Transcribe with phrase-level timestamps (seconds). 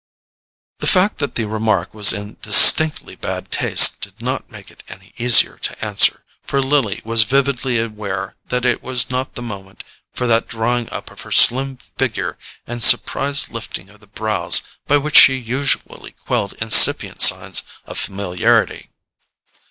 [0.79, 5.13] The fact that the remark was in distinctly bad taste did not make it any
[5.17, 10.25] easier to answer, for Lily was vividly aware that it was not the moment for
[10.25, 12.35] that drawing up of her slim figure
[12.65, 18.89] and surprised lifting of the brows by which she usually quelled incipient signs of familiarity.